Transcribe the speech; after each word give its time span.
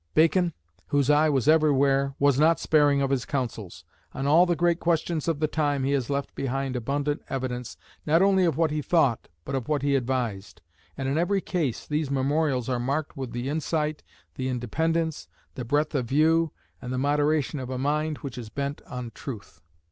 Bacon, 0.15 0.53
whose 0.87 1.11
eye 1.11 1.29
was 1.29 1.47
everywhere, 1.47 2.15
was 2.17 2.39
not 2.39 2.59
sparing 2.59 3.03
of 3.03 3.11
his 3.11 3.23
counsels. 3.23 3.85
On 4.15 4.25
all 4.25 4.47
the 4.47 4.55
great 4.55 4.79
questions 4.79 5.27
of 5.27 5.39
the 5.39 5.45
time 5.47 5.83
he 5.83 5.91
has 5.91 6.09
left 6.09 6.33
behind 6.33 6.75
abundant 6.75 7.21
evidence, 7.29 7.77
not 8.03 8.19
only 8.23 8.43
of 8.43 8.57
what 8.57 8.71
he 8.71 8.81
thought, 8.81 9.29
but 9.45 9.53
of 9.53 9.67
what 9.67 9.83
he 9.83 9.95
advised. 9.95 10.59
And 10.97 11.07
in 11.07 11.19
every 11.19 11.39
case 11.39 11.85
these 11.85 12.09
memorials 12.09 12.67
are 12.67 12.79
marked 12.79 13.15
with 13.15 13.31
the 13.31 13.47
insight, 13.47 14.01
the 14.33 14.47
independence, 14.47 15.27
the 15.53 15.65
breadth 15.65 15.93
of 15.93 16.07
view, 16.07 16.51
and 16.81 16.91
the 16.91 16.97
moderation 16.97 17.59
of 17.59 17.69
a 17.69 17.77
mind 17.77 18.17
which 18.25 18.39
is 18.39 18.49
bent 18.49 18.81
on 18.87 19.11
truth. 19.11 19.61